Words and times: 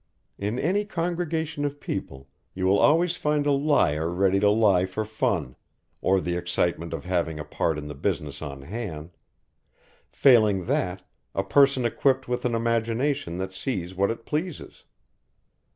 In 0.39 0.57
any 0.57 0.83
congregation 0.83 1.63
of 1.63 1.79
people 1.79 2.27
you 2.55 2.65
will 2.65 2.79
always 2.79 3.15
find 3.15 3.45
a 3.45 3.51
liar 3.51 4.09
ready 4.09 4.39
to 4.39 4.49
lie 4.49 4.87
for 4.87 5.05
fun, 5.05 5.55
or 6.01 6.19
the 6.19 6.35
excitement 6.35 6.91
of 6.91 7.05
having 7.05 7.37
a 7.39 7.43
part 7.45 7.77
in 7.77 7.87
the 7.87 7.93
business 7.93 8.41
on 8.41 8.63
hand; 8.63 9.11
failing 10.09 10.65
that, 10.65 11.03
a 11.35 11.43
person 11.43 11.85
equipped 11.85 12.27
with 12.27 12.45
an 12.45 12.55
imagination 12.55 13.37
that 13.37 13.53
sees 13.53 13.93
what 13.93 14.09
it 14.09 14.25
pleases. 14.25 14.85